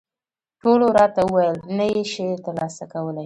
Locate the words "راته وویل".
0.97-1.57